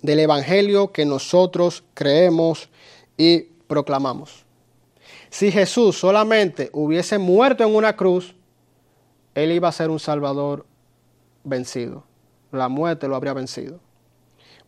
[0.02, 2.68] del Evangelio que nosotros creemos
[3.16, 4.45] y proclamamos.
[5.36, 8.34] Si Jesús solamente hubiese muerto en una cruz,
[9.34, 10.64] Él iba a ser un Salvador
[11.44, 12.04] vencido.
[12.52, 13.78] La muerte lo habría vencido.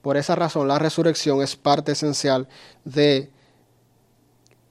[0.02, 2.48] Por esa razón, la resurrección es parte esencial
[2.84, 3.30] de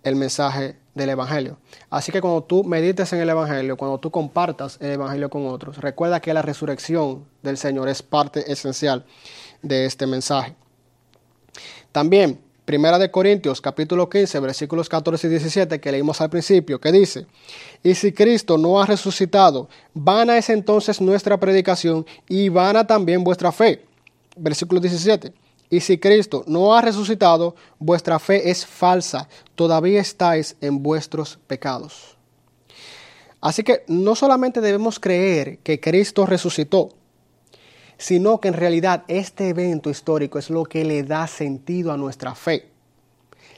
[0.04, 1.58] el mensaje del Evangelio.
[1.90, 5.78] Así que cuando tú medites en el Evangelio, cuando tú compartas el Evangelio con otros,
[5.78, 9.04] recuerda que la resurrección del Señor es parte esencial
[9.64, 10.54] de este mensaje.
[11.92, 16.92] También, Primera de Corintios, capítulo 15, versículos 14 y 17, que leímos al principio, que
[16.92, 17.26] dice,
[17.82, 23.54] y si Cristo no ha resucitado, vana es entonces nuestra predicación y vana también vuestra
[23.54, 23.86] fe.
[24.36, 25.32] Versículo 17.
[25.70, 32.18] Y si Cristo no ha resucitado, vuestra fe es falsa, todavía estáis en vuestros pecados.
[33.40, 36.90] Así que no solamente debemos creer que Cristo resucitó,
[37.98, 42.36] sino que en realidad este evento histórico es lo que le da sentido a nuestra
[42.36, 42.70] fe.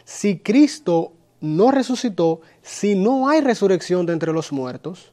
[0.06, 5.12] Si Cristo no resucitó, si no hay resurrección de entre los muertos,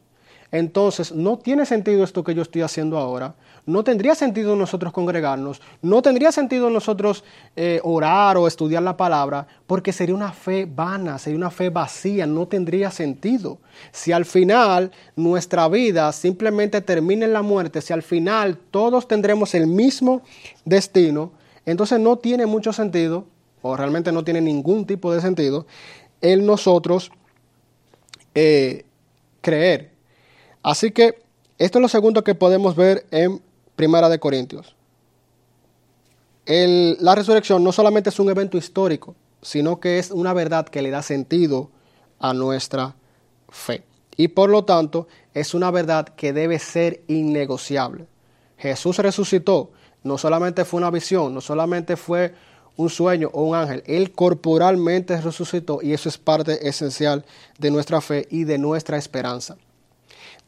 [0.52, 3.34] entonces no tiene sentido esto que yo estoy haciendo ahora,
[3.66, 7.24] no tendría sentido nosotros congregarnos, no tendría sentido nosotros
[7.56, 12.26] eh, orar o estudiar la palabra, porque sería una fe vana, sería una fe vacía,
[12.26, 13.58] no tendría sentido.
[13.90, 19.54] Si al final nuestra vida simplemente termina en la muerte, si al final todos tendremos
[19.54, 20.22] el mismo
[20.64, 21.32] destino,
[21.64, 23.26] entonces no tiene mucho sentido,
[23.62, 25.66] o realmente no tiene ningún tipo de sentido,
[26.20, 27.10] el nosotros
[28.34, 28.84] eh,
[29.40, 29.95] creer.
[30.66, 31.22] Así que
[31.58, 33.40] esto es lo segundo que podemos ver en
[33.76, 34.74] Primera de Corintios.
[36.44, 40.90] la resurrección no solamente es un evento histórico, sino que es una verdad que le
[40.90, 41.70] da sentido
[42.18, 42.96] a nuestra
[43.48, 43.84] fe.
[44.16, 48.08] Y por lo tanto, es una verdad que debe ser innegociable.
[48.58, 49.70] Jesús resucitó,
[50.02, 52.34] no solamente fue una visión, no solamente fue
[52.76, 57.24] un sueño o un ángel, Él corporalmente resucitó y eso es parte esencial
[57.56, 59.56] de nuestra fe y de nuestra esperanza.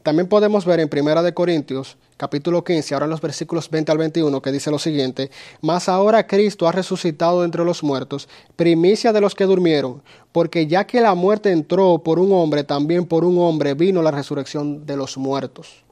[0.03, 3.97] También podemos ver en Primera de Corintios, capítulo 15, ahora en los versículos 20 al
[3.97, 5.29] 21, que dice lo siguiente,
[5.61, 10.87] Mas ahora Cristo ha resucitado entre los muertos, primicia de los que durmieron, porque ya
[10.87, 14.95] que la muerte entró por un hombre, también por un hombre vino la resurrección de
[14.95, 15.83] los muertos.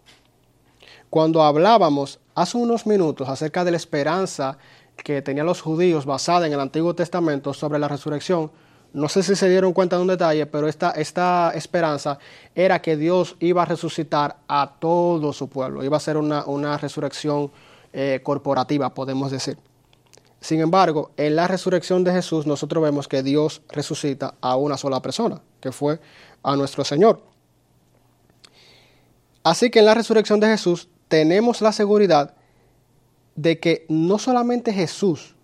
[1.10, 4.58] Cuando hablábamos hace unos minutos acerca de la esperanza
[4.95, 8.51] que tenían los judíos basada en el Antiguo Testamento sobre la resurrección,
[8.94, 12.18] no sé si se dieron cuenta de un detalle, pero esta, esta esperanza
[12.56, 17.52] era que Dios iba a resucitar a todo su pueblo, iba a ser una, resurrección
[17.94, 19.58] eh, corporativa, podemos decir.
[20.40, 25.02] Sin embargo, en la resurrección de Jesús nosotros vemos que Dios resucita a una sola
[25.02, 26.00] persona, que fue
[26.44, 27.22] a nuestro Señor.
[29.44, 32.36] Así que en la resurrección de Jesús tenemos la seguridad
[33.36, 35.36] de que no solamente Jesús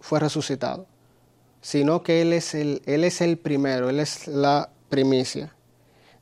[0.00, 0.86] fue resucitado,
[1.62, 5.54] sino que Él es el, él es el primero, Él es la primicia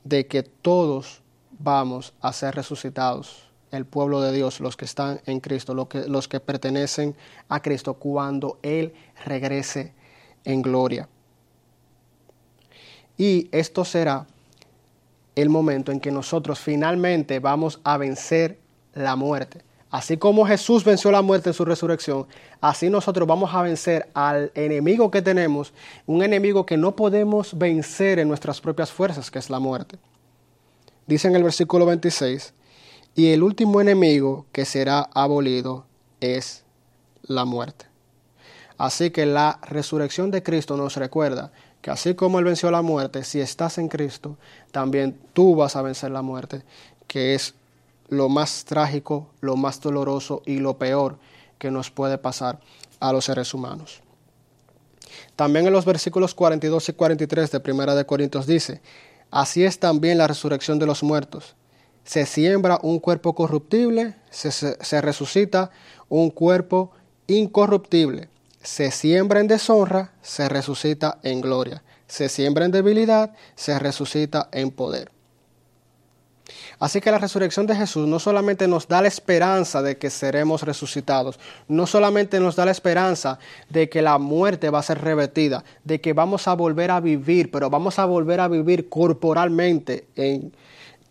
[0.05, 1.21] de que todos
[1.59, 6.07] vamos a ser resucitados, el pueblo de Dios, los que están en Cristo, los que,
[6.07, 7.15] los que pertenecen
[7.49, 8.93] a Cristo, cuando Él
[9.25, 9.93] regrese
[10.45, 11.09] en gloria.
[13.17, 14.27] Y esto será
[15.35, 18.59] el momento en que nosotros finalmente vamos a vencer
[18.93, 19.61] la muerte.
[19.91, 22.25] Así como Jesús venció la muerte en su resurrección,
[22.61, 25.73] así nosotros vamos a vencer al enemigo que tenemos,
[26.07, 29.99] un enemigo que no podemos vencer en nuestras propias fuerzas, que es la muerte.
[31.07, 32.53] Dice en el versículo 26,
[33.15, 35.85] y el último enemigo que será abolido
[36.21, 36.63] es
[37.23, 37.85] la muerte.
[38.77, 43.25] Así que la resurrección de Cristo nos recuerda que así como Él venció la muerte,
[43.25, 44.37] si estás en Cristo,
[44.71, 46.63] también tú vas a vencer la muerte,
[47.07, 47.55] que es
[48.11, 51.17] lo más trágico, lo más doloroso y lo peor
[51.57, 52.59] que nos puede pasar
[52.99, 54.01] a los seres humanos.
[55.37, 58.81] También en los versículos 42 y 43 de Primera de Corintios dice,
[59.31, 61.55] así es también la resurrección de los muertos.
[62.03, 65.71] Se siembra un cuerpo corruptible, se, se resucita
[66.09, 66.91] un cuerpo
[67.27, 68.27] incorruptible.
[68.61, 71.81] Se siembra en deshonra, se resucita en gloria.
[72.07, 75.13] Se siembra en debilidad, se resucita en poder.
[76.81, 80.63] Así que la resurrección de Jesús no solamente nos da la esperanza de que seremos
[80.63, 83.37] resucitados, no solamente nos da la esperanza
[83.69, 87.51] de que la muerte va a ser revertida, de que vamos a volver a vivir,
[87.51, 90.53] pero vamos a volver a vivir corporalmente en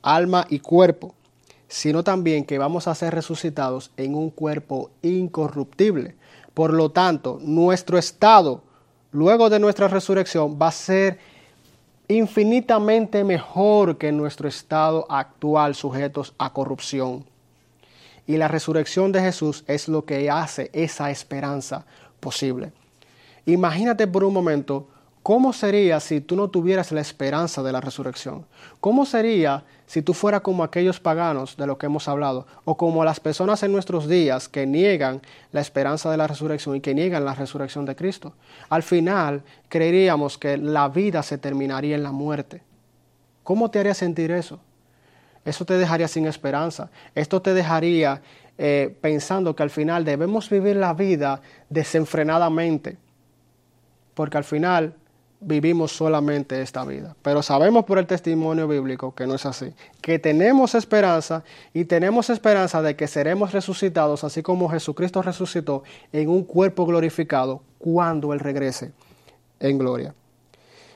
[0.03, 1.14] alma y cuerpo,
[1.68, 6.16] sino también que vamos a ser resucitados en un cuerpo incorruptible.
[6.53, 8.64] Por lo tanto, nuestro estado
[9.12, 11.21] luego de nuestra resurrección va a ser
[12.17, 17.25] infinitamente mejor que nuestro estado actual sujetos a corrupción.
[18.27, 21.87] Y la resurrección de Jesús es lo que hace esa esperanza
[22.21, 22.73] posible.
[23.47, 24.89] Imagínate por un momento
[25.23, 28.47] ¿Cómo sería si tú no tuvieras la esperanza de la resurrección?
[28.81, 33.05] ¿Cómo sería si tú fueras como aquellos paganos de lo que hemos hablado, o como
[33.05, 35.20] las personas en nuestros días que niegan
[35.51, 38.34] la esperanza de la resurrección y que niegan la resurrección de Cristo?
[38.68, 42.62] Al final creeríamos que la vida se terminaría en la muerte.
[43.43, 44.61] ¿Cómo te haría sentir eso?
[45.45, 46.88] Eso te dejaría sin esperanza.
[47.16, 48.22] Esto te dejaría
[48.59, 52.97] eh, pensando que al final debemos vivir la vida desenfrenadamente.
[54.14, 54.95] Porque al final
[55.41, 57.16] vivimos solamente esta vida.
[57.22, 59.72] Pero sabemos por el testimonio bíblico que no es así.
[60.01, 65.82] Que tenemos esperanza y tenemos esperanza de que seremos resucitados, así como Jesucristo resucitó
[66.12, 68.93] en un cuerpo glorificado cuando Él regrese
[69.59, 70.14] en gloria.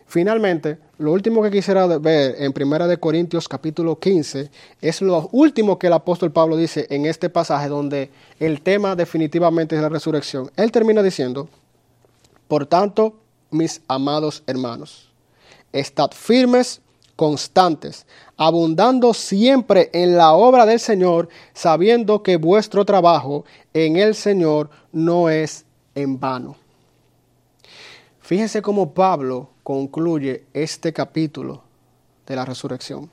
[0.06, 5.78] Finalmente, lo último que quisiera ver en 1 de Corintios capítulo 15 es lo último
[5.78, 10.50] que el apóstol Pablo dice en este pasaje donde el tema definitivamente es la resurrección.
[10.56, 11.48] Él termina diciendo,
[12.46, 13.16] por tanto,
[13.54, 15.08] mis amados hermanos.
[15.72, 16.80] Estad firmes,
[17.16, 24.70] constantes, abundando siempre en la obra del Señor, sabiendo que vuestro trabajo en el Señor
[24.92, 26.56] no es en vano.
[28.20, 31.62] Fíjense cómo Pablo concluye este capítulo
[32.26, 33.10] de la resurrección.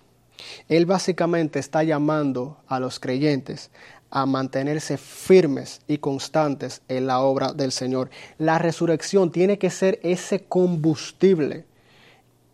[0.67, 3.69] Él básicamente está llamando a los creyentes
[4.11, 8.09] a mantenerse firmes y constantes en la obra del Señor.
[8.37, 11.65] La resurrección tiene que ser ese combustible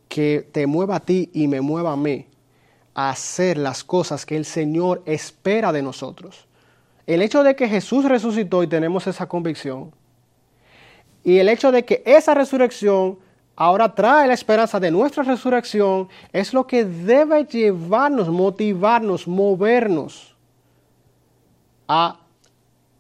[0.08, 2.28] que te mueva a ti y me mueva a mí
[2.94, 6.48] a hacer las cosas que el Señor espera de nosotros.
[7.08, 9.92] El hecho de que Jesús resucitó y tenemos esa convicción,
[11.24, 13.20] y el hecho de que esa resurrección
[13.56, 20.37] ahora trae la esperanza de nuestra resurrección, es lo que debe llevarnos, motivarnos, movernos
[21.88, 22.20] a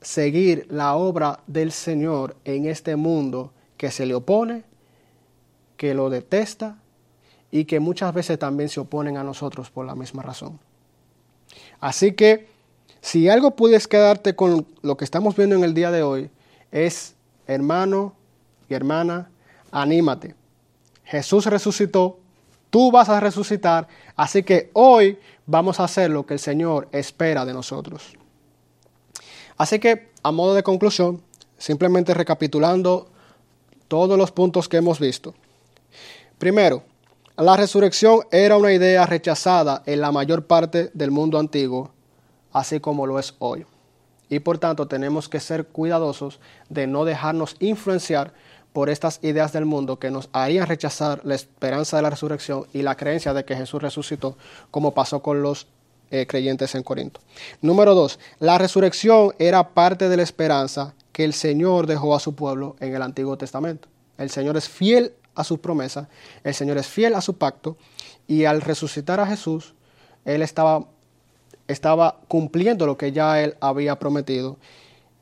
[0.01, 4.63] seguir la obra del Señor en este mundo que se le opone,
[5.75, 6.77] que lo detesta
[7.51, 10.59] y que muchas veces también se oponen a nosotros por la misma razón.
[11.79, 12.47] Así que
[13.01, 16.29] si algo puedes quedarte con lo que estamos viendo en el día de hoy,
[16.71, 17.15] es,
[17.45, 18.13] hermano
[18.67, 19.29] y hermana,
[19.71, 20.35] anímate.
[21.05, 22.19] Jesús resucitó,
[22.69, 27.45] tú vas a resucitar, así que hoy vamos a hacer lo que el Señor espera
[27.45, 28.16] de nosotros.
[29.57, 31.21] Así que, a modo de conclusión,
[31.57, 33.09] simplemente recapitulando
[33.87, 35.33] todos los puntos que hemos visto.
[36.37, 36.83] Primero,
[37.37, 41.91] la resurrección era una idea rechazada en la mayor parte del mundo antiguo,
[42.51, 43.65] así como lo es hoy.
[44.29, 46.39] Y por tanto tenemos que ser cuidadosos
[46.69, 48.33] de no dejarnos influenciar
[48.73, 52.81] por estas ideas del mundo que nos harían rechazar la esperanza de la resurrección y
[52.81, 54.37] la creencia de que Jesús resucitó,
[54.69, 55.67] como pasó con los
[56.11, 57.19] eh, creyentes en Corinto.
[57.61, 62.35] Número dos, la resurrección era parte de la esperanza que el Señor dejó a su
[62.35, 63.87] pueblo en el Antiguo Testamento.
[64.17, 66.09] El Señor es fiel a su promesa,
[66.43, 67.77] el Señor es fiel a su pacto,
[68.27, 69.73] y al resucitar a Jesús,
[70.25, 70.85] Él estaba,
[71.67, 74.57] estaba cumpliendo lo que ya Él había prometido,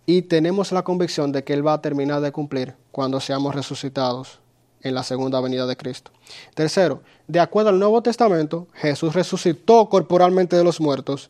[0.06, 4.40] y tenemos la convicción de que Él va a terminar de cumplir cuando seamos resucitados
[4.82, 6.12] en la segunda venida de Cristo.
[6.54, 11.30] Tercero, de acuerdo al Nuevo Testamento, Jesús resucitó corporalmente de los muertos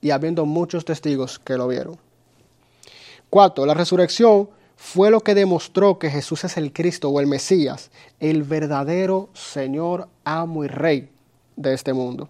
[0.00, 1.98] y habiendo muchos testigos que lo vieron.
[3.30, 7.90] Cuarto, la resurrección fue lo que demostró que Jesús es el Cristo o el Mesías,
[8.18, 11.08] el verdadero Señor, amo y Rey
[11.56, 12.28] de este mundo.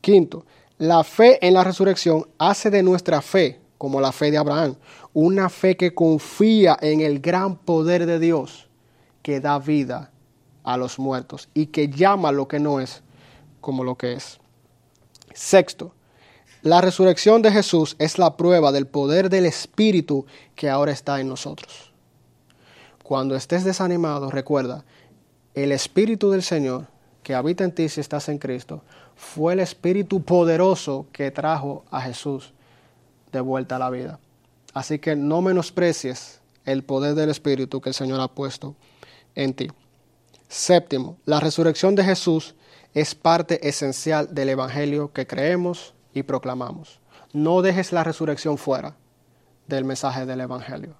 [0.00, 0.44] Quinto,
[0.78, 4.74] la fe en la resurrección hace de nuestra fe, como la fe de Abraham,
[5.12, 8.68] una fe que confía en el gran poder de Dios
[9.24, 10.10] que da vida
[10.64, 13.02] a los muertos y que llama lo que no es
[13.62, 14.38] como lo que es.
[15.32, 15.94] Sexto,
[16.60, 21.28] la resurrección de Jesús es la prueba del poder del Espíritu que ahora está en
[21.28, 21.90] nosotros.
[23.02, 24.84] Cuando estés desanimado, recuerda,
[25.54, 26.86] el Espíritu del Señor
[27.22, 28.82] que habita en ti si estás en Cristo,
[29.16, 32.52] fue el Espíritu poderoso que trajo a Jesús
[33.32, 34.18] de vuelta a la vida.
[34.74, 38.74] Así que no menosprecies el poder del Espíritu que el Señor ha puesto
[39.34, 39.68] en ti.
[40.48, 42.54] Séptimo, la resurrección de Jesús
[42.92, 47.00] es parte esencial del Evangelio que creemos y proclamamos.
[47.32, 48.96] No dejes la resurrección fuera
[49.66, 50.94] del mensaje del Evangelio.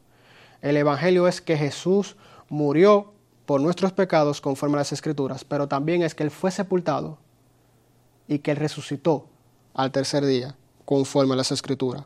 [0.61, 2.17] El Evangelio es que Jesús
[2.49, 3.13] murió
[3.47, 7.19] por nuestros pecados conforme a las Escrituras, pero también es que Él fue sepultado
[8.27, 9.29] y que Él resucitó
[9.75, 12.05] al tercer día conforme a las Escrituras.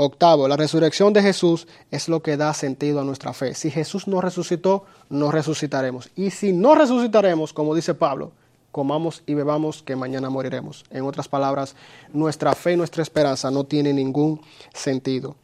[0.00, 3.52] Octavo, la resurrección de Jesús es lo que da sentido a nuestra fe.
[3.54, 6.08] Si Jesús no resucitó, no resucitaremos.
[6.14, 8.30] Y si no resucitaremos, como dice Pablo,
[8.70, 10.84] comamos y bebamos que mañana moriremos.
[10.90, 11.74] En otras palabras,
[12.12, 14.40] nuestra fe y nuestra esperanza no tienen ningún
[14.72, 15.34] sentido.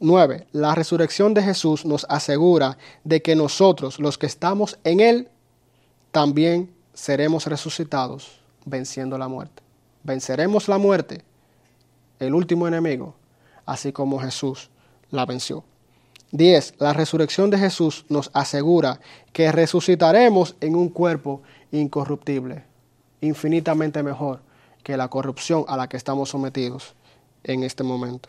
[0.00, 0.48] 9.
[0.52, 5.30] La resurrección de Jesús nos asegura de que nosotros, los que estamos en Él,
[6.10, 9.62] también seremos resucitados venciendo la muerte.
[10.02, 11.22] Venceremos la muerte,
[12.18, 13.14] el último enemigo,
[13.66, 14.70] así como Jesús
[15.10, 15.64] la venció.
[16.32, 16.74] 10.
[16.78, 19.00] La resurrección de Jesús nos asegura
[19.32, 22.64] que resucitaremos en un cuerpo incorruptible,
[23.20, 24.40] infinitamente mejor
[24.82, 26.94] que la corrupción a la que estamos sometidos
[27.44, 28.28] en este momento.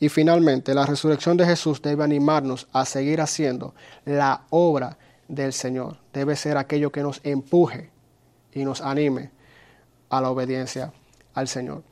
[0.00, 3.74] Y finalmente, la resurrección de Jesús debe animarnos a seguir haciendo
[4.04, 5.98] la obra del Señor.
[6.12, 7.90] Debe ser aquello que nos empuje
[8.52, 9.30] y nos anime
[10.10, 10.92] a la obediencia
[11.34, 11.82] al Señor.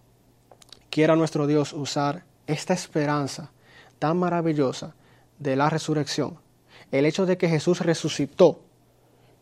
[0.91, 3.51] Quiera nuestro Dios usar esta esperanza
[3.99, 4.95] tan maravillosa
[5.39, 6.39] de la resurrección,
[6.91, 8.61] el hecho de que Jesús resucitó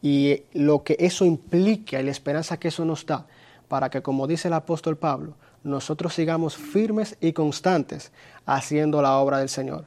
[0.03, 3.27] y lo que eso implica y la esperanza que eso nos da
[3.69, 8.13] para que, como dice el apóstol Pablo, nosotros sigamos firmes y constantes
[8.45, 9.87] haciendo la obra del Señor.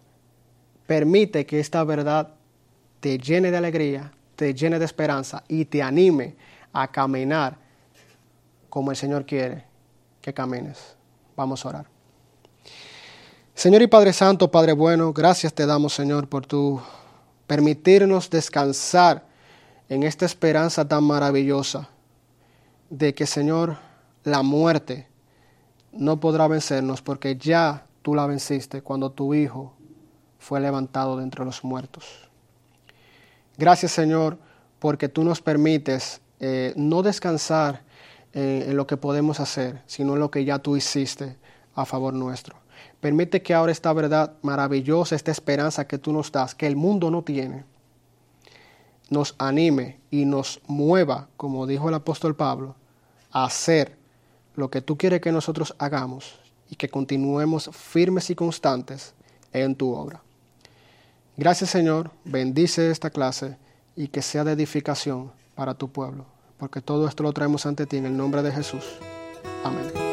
[0.88, 2.34] Permite que esta verdad
[3.00, 6.36] te llene de alegría, te llene de esperanza y te anime
[6.74, 7.58] a caminar
[8.70, 9.66] como el Señor quiere
[10.22, 10.96] que camines.
[11.36, 11.97] Vamos a orar.
[13.58, 16.80] Señor y Padre Santo, Padre bueno, gracias te damos, Señor, por tu
[17.48, 19.26] permitirnos descansar
[19.90, 21.90] en esta esperanza tan maravillosa
[22.92, 23.78] de que, Señor,
[24.24, 25.08] la muerte
[25.92, 29.74] no podrá vencernos porque ya tú la venciste cuando tu Hijo
[30.38, 32.30] fue levantado de entre los muertos.
[33.58, 34.38] Gracias, Señor,
[34.78, 37.82] porque tú nos permites eh, no descansar
[38.34, 41.38] eh, en lo que podemos hacer, sino en lo que ya tú hiciste
[41.74, 42.67] a favor nuestro.
[43.08, 47.10] Permite que ahora esta verdad maravillosa, esta esperanza que tú nos das, que el mundo
[47.10, 47.64] no tiene,
[49.10, 52.76] nos anime y nos mueva, como dijo el apóstol Pablo,
[53.32, 53.96] a hacer
[54.58, 56.38] lo que tú quieres que nosotros hagamos
[56.70, 59.14] y que continuemos firmes y constantes
[59.54, 60.22] en tu obra.
[61.38, 63.56] Gracias Señor, bendice esta clase
[63.96, 66.26] y que sea de edificación para tu pueblo,
[66.58, 68.84] porque todo esto lo traemos ante ti en el nombre de Jesús.
[69.64, 70.07] Amén.